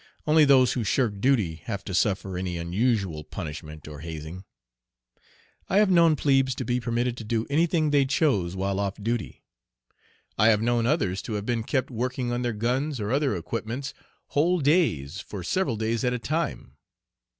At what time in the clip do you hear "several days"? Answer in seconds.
15.43-16.03